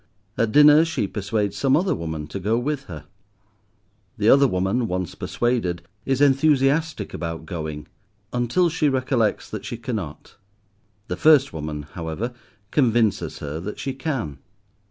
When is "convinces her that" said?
12.71-13.77